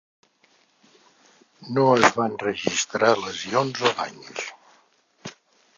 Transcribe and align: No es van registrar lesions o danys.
No 1.77 1.83
es 1.97 2.17
van 2.21 2.39
registrar 2.45 3.13
lesions 3.27 3.87
o 3.91 3.95
danys. 4.01 4.45